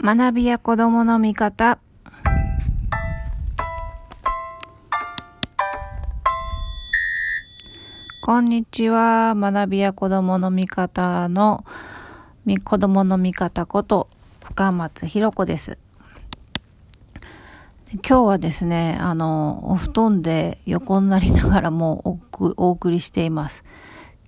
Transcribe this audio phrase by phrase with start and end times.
[0.00, 1.80] 学びや子供の見方。
[8.22, 9.34] こんにちは。
[9.34, 11.64] 学びや子供の見方の、
[12.62, 14.08] 子供の見方こと、
[14.44, 15.78] 深松ひろ子です。
[17.94, 23.64] 今日はですね、あの、お布団で横になりながらもおお送りしています。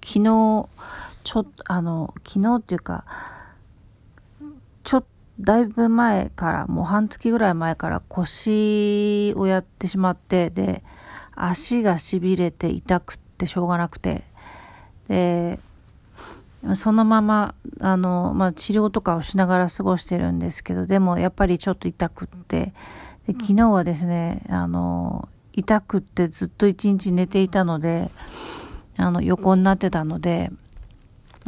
[0.05, 0.69] 昨日、
[1.23, 3.05] ちょっと、あの、昨日っていうか、
[4.83, 10.83] ちょっと、だいぶ前から、もう半月ぐらい前から腰をやってしまって、で、
[11.35, 14.23] 足が痺れて痛くってしょうがなくて、
[15.09, 15.59] で、
[16.75, 22.75] そのまま、あの、まあ、治療とかをしながら過ごしてるんですけど、でもやっぱりちょっと痛くって、
[23.27, 28.11] で昨日はですね、あの、痛くってずっと一日寝ていたので、
[28.99, 30.51] あの、横になってたので、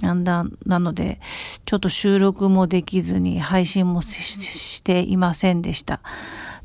[0.01, 1.21] なんだ、なので、
[1.65, 6.01] ちょっと収録もできずに配信もししていませんでした。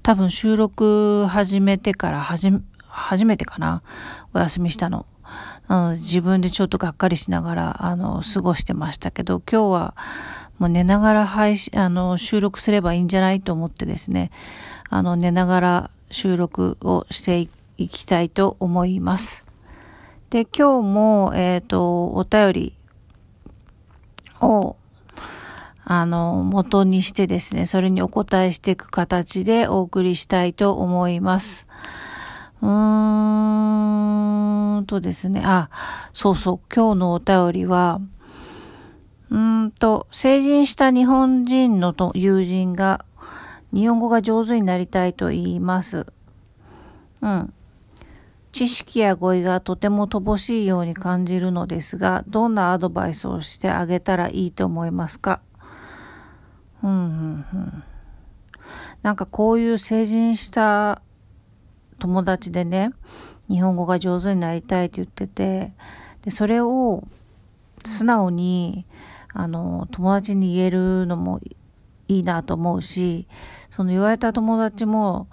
[0.01, 2.51] 多分収録始めてからはじ、
[2.87, 3.83] 初めてかな？
[4.33, 5.05] お休みしたの。
[5.67, 9.93] なの自分でちょっとがっかりしながら、あの、過ごしてましたけど、今日は
[10.57, 14.31] もう寝ながら配信、あの、収録すればいいんじゃないと思ってですね、
[14.89, 19.45] あの、寝ながら収録をしていきたいと思います。
[20.29, 22.76] で、今日も、えっ、と、お便り
[24.41, 24.75] を、
[25.83, 31.65] あの、元にしてですね、それにお答えしていく形でお送りしたいと思います。
[32.61, 32.69] うー
[34.81, 35.69] んとですね、あ、
[36.13, 38.01] そうそう、今日のお便りは、
[39.29, 43.05] うんと、成人した日本人のと友人が、
[43.73, 46.07] 日本語が上手になりたいと言います。
[47.21, 47.53] うん。
[48.57, 55.41] 知識や語彙がとても乏しいように感じるのですが、どんなアドバイスをしてあげたらいいと思いますか？
[56.81, 57.83] うん、うん、うん。
[59.03, 61.03] なんかこういう成人した
[61.99, 62.93] 友達でね、
[63.47, 65.73] 日本語が上手になりたいって言ってて、
[66.23, 67.03] で、それを
[67.85, 68.87] 素直に、
[69.35, 71.39] あの、友達に言えるのも
[72.07, 73.27] いいなと思うし、
[73.69, 75.27] その言われた友達も、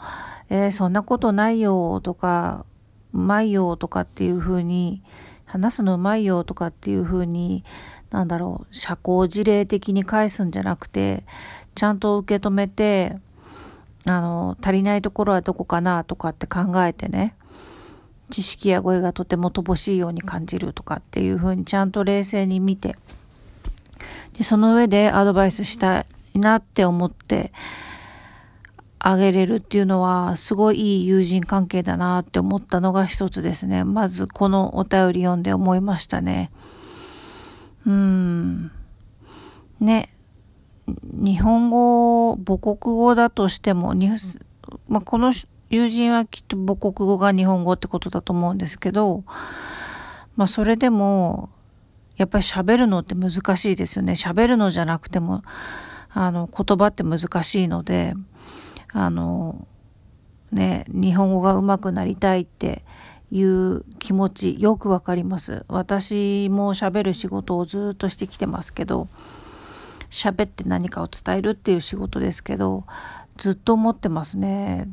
[0.51, 2.67] えー、そんなことないよとか、
[3.15, 5.03] うまいよとかっていう風に、
[5.47, 7.65] 話すのうまいよとかっていう風に、
[8.11, 11.25] なんだろう、社交辞令的に返すんじゃなくて、
[11.75, 13.19] ちゃんと受け止めて、
[14.05, 17.35] あの、足りないところはどこかなとかって考えてね、
[18.31, 22.97] 知識や語彙がとても乏しいように感じるとかっていう風にちゃんと冷静に見て、
[24.37, 27.53] で、その上でアドバイスしたいなって思って、
[29.07, 33.85] あげれるっていうのは、すごいいい友人関係だなって思ったのが一つですね。
[33.85, 36.51] まずこのお便り読んで思いましたね。
[37.87, 38.71] うん。
[39.79, 40.09] ね。
[40.87, 44.09] 日本語、母国語だとしても、に
[44.89, 45.35] まあ、この
[45.69, 49.23] 友人はきっと母国語が日本語ってことだと思うんですけど、
[50.35, 51.51] まあ、それでも、
[52.17, 54.15] やっぱり喋るのって難しいですよね。
[54.15, 55.43] 喋るのじゃなくても、
[56.11, 58.15] あの、言葉って難しいので、
[58.94, 59.66] あの、
[60.53, 62.84] ね、日本語が上手くなりたいって
[63.31, 65.65] いう気持ちよくわかります。
[65.69, 69.09] 私も喋る仕事をずっとしてきてますけど、
[70.10, 72.84] 喋って何かを伝えるっていう仕事ですけど、
[73.37, 74.88] ずっと思ってますね。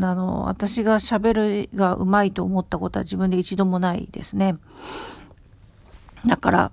[0.00, 4.56] あの、私が喋るが上手いと思ったことは自分で一度もないですね。
[6.24, 6.72] だから、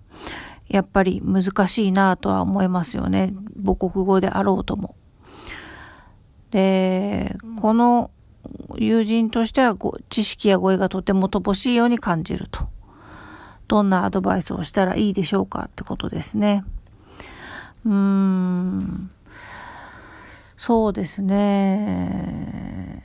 [0.69, 3.33] やっぱり難しいなとは思いますよね。
[3.65, 4.95] 母国語であろうとも。
[6.51, 8.11] で、この
[8.77, 9.75] 友人としては
[10.09, 12.69] 知識や語彙がとても乏しいように感じると。
[13.67, 16.65] どんなアドバイスをしたらいいでしょうかってことですね。
[17.85, 19.11] うーん。
[20.57, 23.01] そうですね。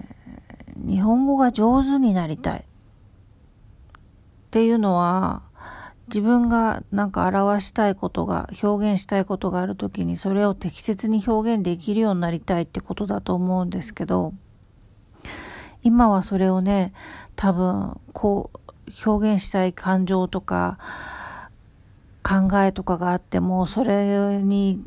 [0.76, 2.60] 日本語が上手になりたい。
[2.60, 2.62] っ
[4.50, 5.42] ていうのは、
[6.08, 14.32] 自分がなんか表したいことが、表現したいことがあるときにそれを適切に表現できるようになりたいってことだと思うんですけど、
[15.82, 16.92] 今はそれをね、
[17.34, 20.78] 多分、こう、表現したい感情とか、
[22.22, 24.84] 考えとかがあっても、それに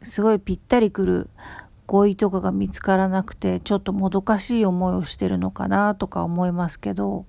[0.00, 1.30] すごいぴったりくる
[1.86, 7.26] 語彙とかが見つからなくて、ちょっともどかしい思いをしてるのかなとか思いますけど、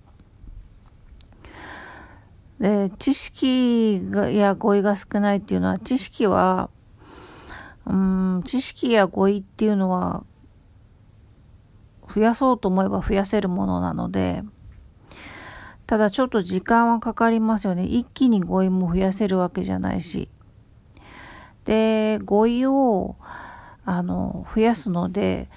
[2.59, 6.69] で知識がや語彙が少ないっていうのは知識は
[7.85, 10.23] うん知識や語彙っていうのは
[12.13, 14.43] 増やそうと思えば増やせるものなので
[15.87, 17.83] ただちょっと時間はかかりますよね。
[17.83, 20.29] 一気に語彙も増やせるわけじゃないし。
[21.65, 23.15] で語彙を
[23.85, 25.49] あの、増やすので、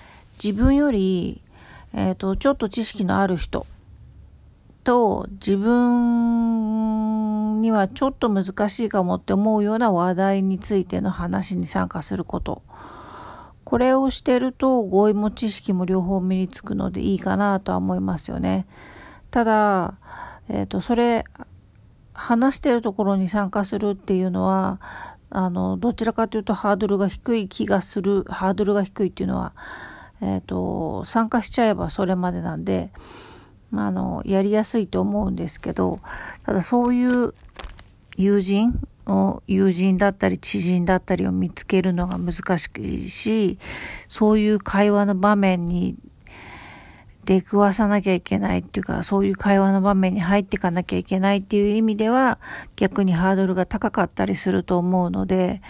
[0.42, 1.42] 自分より、
[1.94, 3.66] えっ、ー、と、ちょっと知識のある人
[4.86, 6.80] と自分
[7.60, 12.62] にはちょっと難しいかもって思うような話題についての話に参加すること。
[13.64, 18.68] これをしてると合意も知識も両方身につくのでいいかなとは思いますよね。
[19.32, 19.96] ただ、
[20.48, 21.24] えっ、ー、と、それ、
[22.12, 24.80] 話してるところに参加するっていうのは、
[25.30, 29.52] あの、どちらかというとハードルが低い気がする、ハードルが低いっていうのは、
[30.20, 32.92] えっ、ー、と、参加しちゃえばそれまでなんで、
[33.72, 35.98] あの、やりやすいと思うんですけど、
[36.44, 37.34] ただそういう
[38.16, 43.58] 友人を、友人だったり知人だったりを見つけるのが難しいし、
[44.08, 45.96] そういう会話の場面に
[47.26, 52.38] 出くわさなきゃいけないっていうか、そういう会話の場面に入っていかなきゃいけないっていう意味では、
[52.76, 55.60] 逆にハードルが高かったりすると思うので、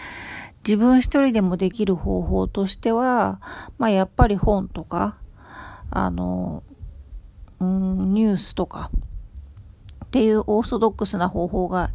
[0.66, 3.40] 自分一人でもできる方法としては、
[3.78, 5.16] まあやっぱり本とか、
[5.90, 6.62] あの、
[7.60, 8.90] うん、ニュースとか
[10.04, 11.90] っていうオーソドックスな方法が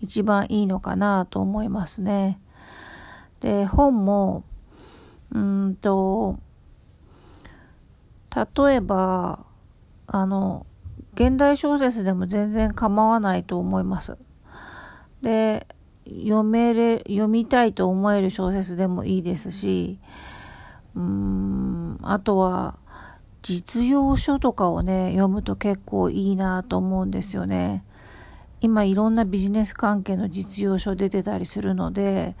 [0.00, 2.40] 一番いいのかなと思いますね。
[3.40, 4.44] で、本も、
[5.32, 6.38] うんと、
[8.34, 9.44] 例えば、
[10.06, 10.66] あの、
[11.14, 14.16] 現代小説でも全然構わないと思います。
[15.22, 15.66] で、
[16.06, 19.98] 読めれ、読みたいと思える小説でもいいですし、
[20.94, 22.76] うーん、あとは、
[23.44, 27.84] 実用書とかをね、読むと結構いいなと思うんですよね。
[28.62, 32.36] 今いろんなビジネス関係の実用書出てたりするので、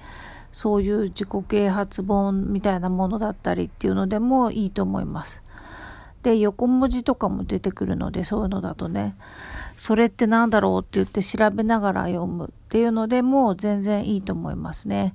[0.50, 5.42] そういう自己啓発本みたいなものだったりっていうのでもいいと思います。
[6.22, 9.14] で、横文字とかも出てくるので、そういうのだとね、
[9.76, 15.14] それって何だろうって言って調べながら読むっていうのでも全然いいと思いますね。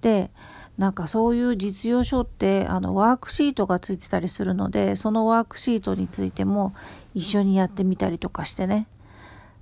[0.00, 0.30] で、
[0.78, 6.72] なんかそういう実用書ってあのワークシートがついてたりするのでそのワークシートについても
[7.14, 8.86] 一緒にやってみたりとかしてね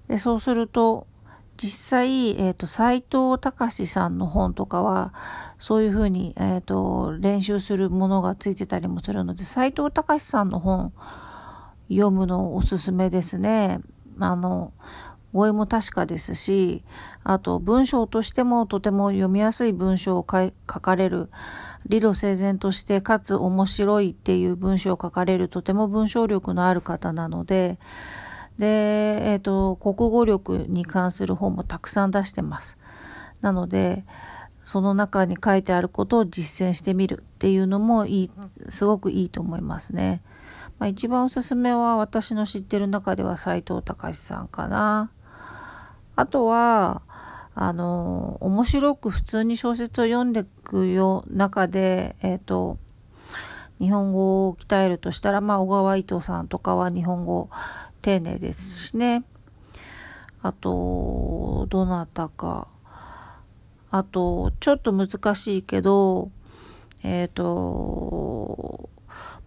[0.08, 1.06] でそうすると
[1.56, 5.14] 実際、えっ、ー、と、斎藤隆さんの本とかは、
[5.58, 10.92] そういうふうに、えっ、ー、と、練習するものがついてたりもするので、斎藤隆さんの本、
[11.88, 13.80] 読むのおすすめですね。
[14.20, 14.72] あの、
[15.36, 16.82] 語彙も確かですし、
[17.22, 21.30] あと文章としてもとても読みやすい文章を書かれる、
[21.86, 27.78] 理路整然としてかつ面白いっていう文章を書かれるとても文章力のある方なので、
[28.58, 32.78] で、えっ、ー、と、国語力に関する本もたくさん出してます。
[33.40, 34.04] なので、
[34.62, 38.30] その中に書いてあることを実践してみるっていうのもいい、
[38.70, 40.22] すごくいいと思いますね。
[40.78, 45.10] まあ、一番おすすめは私の知ってる中では斎藤隆さんかな。
[46.16, 47.02] あとは、
[47.54, 52.78] あの、面白く普通に小説を読んでいくよ中で、えっ、ー、と、
[53.78, 57.50] 日本語を鍛えるとしたら、まあ、小川糸さんとかは日本語
[58.00, 59.24] 丁寧ですしね。
[60.42, 62.68] あと、どなたか。
[63.90, 66.30] あと、ちょっと難しいけど、
[67.02, 68.90] えっ、ー、と、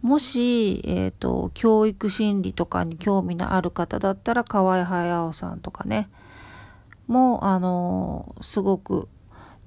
[0.02, 6.10] もし、えっ、ー、と、教育心理とかに興味のある方だったら、河合駿さんとかね。
[7.10, 9.10] も、あの、すごく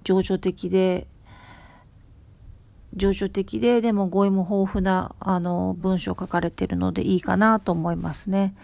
[0.05, 1.07] 情緒的で、
[2.95, 8.55] 情緒的で、でも語彙も豊富な、あの、文章書かれてるのでいいかなと思いますね。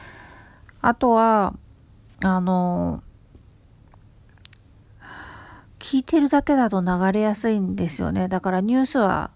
[0.81, 1.55] あとは、
[2.23, 3.03] あの、
[5.79, 8.29] 聞いてるだけだと流れやすいんですよね。
[8.29, 9.31] だからニュースは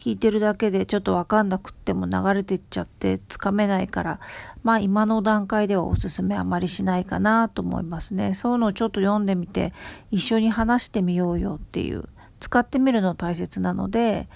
[0.00, 4.20] 聞いてるだけでちょっとわかんなくっても流れてっちゃってつかめないから、
[4.62, 8.34] まあ今の段階ではおすすめあまりしないかなと思いますね。
[8.34, 9.72] そういうのをちょっと読んでみて
[10.10, 12.04] 一緒に話してみようよっていう、
[12.40, 14.28] 使ってみるの大切なので、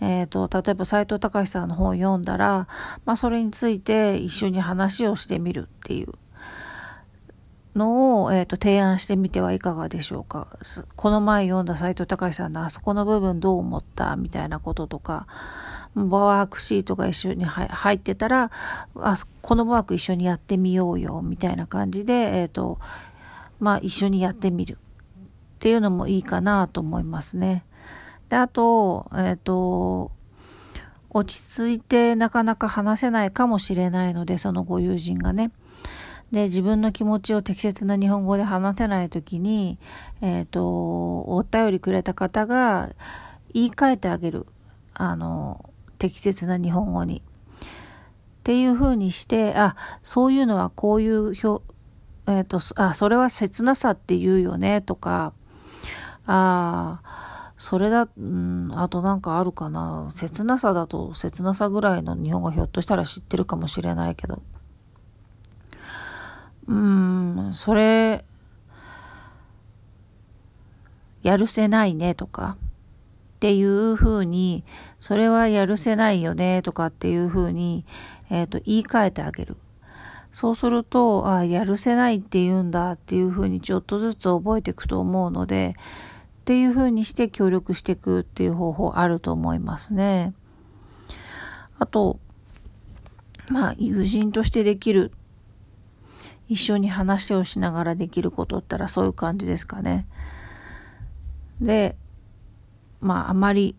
[0.00, 2.66] えっ、ー、と、例えば斎藤隆さんの本を読んだら、
[3.04, 6.08] まあそれについて一緒に話をしてみるっていう
[7.74, 10.46] のを、えーと、提案してみてはいかがでしょうか。
[10.96, 15.26] この前読んだ斎藤隆さんのあそこの部分どう思ったみたいなこととか、
[15.94, 18.50] ワークシートが一緒に入ってたら、
[18.96, 22.78] あ、このワーク一緒にやってみようよ、みたいな感じで、えっ、ー、と、
[23.60, 24.78] まあ一緒にやってみる
[25.56, 27.64] っていうのもいいかなと思いますね。
[28.28, 30.10] で、あと、えっ、ー、と、
[31.10, 35.52] 落ち着いてなかなか話せないかもしれないので、そのご友人がね。
[36.34, 39.78] で、自分の気持ちを適切な日本語で話せないときに、
[40.20, 42.90] えっ、ー、と、お便りくれた方が
[43.52, 44.46] 言い換えてあげる。
[44.94, 47.18] あの、適切な日本語に。
[47.18, 47.22] っ
[48.42, 51.64] ていう風にして、あ、そういうのはこういう表、
[52.26, 55.32] えっ、ー、と、あ、それは切なさって言うよね、とか、
[56.26, 60.08] ああそれだ、うん、あとなんかあるかな。
[60.10, 64.42] 切なさだと切なさぐらいの日本語ひょっとしたら知ってるかもしれないけど。
[66.66, 68.24] うん、それ、
[71.22, 72.56] やるせないねとか、
[73.36, 74.64] っていうふうに、
[75.00, 77.84] それはやるせないよねとかっていうふうに、
[78.30, 79.56] えっ、ー、と、言い換えてあげる。
[80.32, 85.76] そうすると、あやるせないって言うんだっていうふうにちょっとずつ覚えていくと思うので、
[86.40, 90.34] っていうふうにして協力していくっていう方法あると思いますね。
[91.78, 92.18] あと、
[93.48, 95.12] まあ、友人としてできる、
[96.48, 100.06] 一緒に話をしながらできることったらそういう感じですかね。
[101.60, 101.96] で、
[103.00, 103.76] まあ、あまり、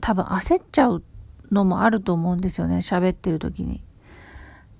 [0.00, 1.02] 多分焦っちゃう
[1.50, 3.82] のもあると思うんですよね、喋ってる時に。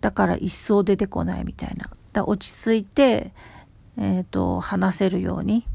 [0.01, 1.91] だから一層出てこないみたいな。
[2.13, 3.33] だ落ち着いて、
[3.97, 5.67] えっ、ー、と、話せるように。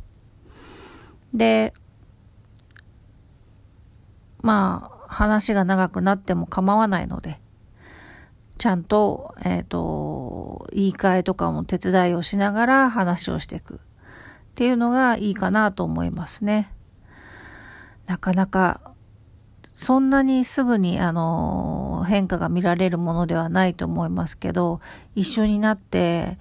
[1.33, 1.73] で、
[4.41, 7.39] まあ、話が長くなっても構わないので、
[8.57, 13.77] ちゃんと、えっ、ー、と、言い換えとかも手伝いをしながら話をしていくっ
[14.55, 16.71] ていうのがいいかなと思いますね。
[18.05, 18.93] なかなか
[19.77, 24.81] そんなにすぐに、あの、変化が見られるものではないと思いますけど、
[25.13, 26.39] 一緒になって、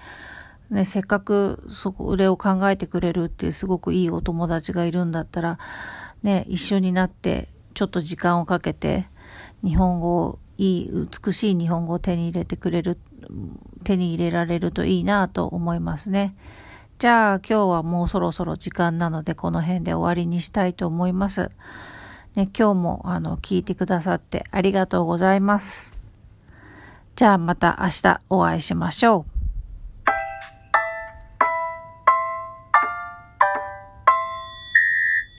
[0.70, 5.58] ね、せっかくそこれを考えてくれるっていうすごくいいお友達がいるんだったら、
[6.22, 9.06] ね、一緒になってちょっと時間をかけて
[9.62, 10.90] 日本語をいい
[11.24, 12.98] 美しい日本語を手に入れてくれる
[13.84, 16.34] 手に入れられるといいなと思いますね。
[16.98, 21.50] じゃあ今日はもうそろそろ時間なのでこの辺で終わりにしたいと思います。
[22.34, 25.98] ね、今日もあの聞いてくださってありがとうございます。
[27.16, 29.35] じゃあまた明日お会いしましょう。